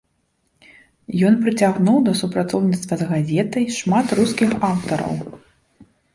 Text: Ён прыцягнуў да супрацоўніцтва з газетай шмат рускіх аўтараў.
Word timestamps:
Ён 1.29 1.33
прыцягнуў 1.43 1.97
да 2.07 2.13
супрацоўніцтва 2.21 2.93
з 3.03 3.09
газетай 3.13 3.65
шмат 3.77 4.07
рускіх 4.23 4.59
аўтараў. 4.73 5.15